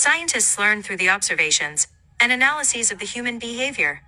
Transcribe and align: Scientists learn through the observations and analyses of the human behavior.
Scientists 0.00 0.58
learn 0.58 0.82
through 0.82 0.96
the 0.96 1.10
observations 1.10 1.86
and 2.20 2.32
analyses 2.32 2.90
of 2.90 2.98
the 2.98 3.04
human 3.04 3.38
behavior. 3.38 4.00